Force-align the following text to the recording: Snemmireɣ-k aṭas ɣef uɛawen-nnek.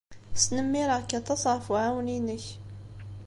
Snemmireɣ-k 0.43 1.11
aṭas 1.19 1.41
ɣef 1.51 1.65
uɛawen-nnek. 1.71 2.45